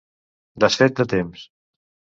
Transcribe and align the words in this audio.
Desfet 0.65 0.97
de 1.03 1.07
temps. 1.15 1.49